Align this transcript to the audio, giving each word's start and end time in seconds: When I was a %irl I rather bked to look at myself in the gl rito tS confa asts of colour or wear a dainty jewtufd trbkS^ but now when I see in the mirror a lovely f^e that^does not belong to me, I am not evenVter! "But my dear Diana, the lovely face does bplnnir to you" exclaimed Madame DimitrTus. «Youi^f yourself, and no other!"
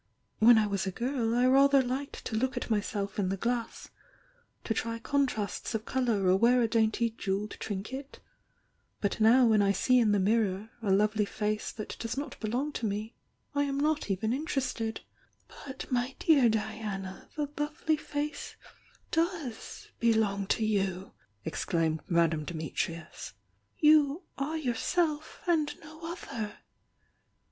When 0.39 0.57
I 0.57 0.65
was 0.65 0.87
a 0.87 0.91
%irl 0.91 1.37
I 1.37 1.45
rather 1.45 1.83
bked 1.83 2.23
to 2.23 2.35
look 2.35 2.57
at 2.57 2.71
myself 2.71 3.19
in 3.19 3.29
the 3.29 3.37
gl 3.37 3.67
rito 4.63 4.73
tS 4.97 4.99
confa 5.03 5.37
asts 5.37 5.75
of 5.75 5.85
colour 5.85 6.25
or 6.27 6.37
wear 6.37 6.59
a 6.63 6.67
dainty 6.67 7.11
jewtufd 7.11 7.59
trbkS^ 7.59 8.15
but 8.99 9.19
now 9.19 9.45
when 9.45 9.61
I 9.61 9.71
see 9.71 9.99
in 9.99 10.11
the 10.11 10.19
mirror 10.19 10.71
a 10.81 10.91
lovely 10.91 11.27
f^e 11.27 11.75
that^does 11.75 12.17
not 12.17 12.39
belong 12.39 12.71
to 12.71 12.87
me, 12.87 13.13
I 13.53 13.65
am 13.65 13.77
not 13.79 14.09
evenVter! 14.09 15.01
"But 15.67 15.85
my 15.91 16.15
dear 16.17 16.49
Diana, 16.49 17.29
the 17.35 17.47
lovely 17.55 17.95
face 17.97 18.55
does 19.11 19.89
bplnnir 20.01 20.47
to 20.47 20.65
you" 20.65 21.11
exclaimed 21.45 22.01
Madame 22.07 22.43
DimitrTus. 22.47 23.33
«Youi^f 23.83 24.63
yourself, 24.63 25.41
and 25.45 25.79
no 25.79 26.11
other!" 26.11 26.55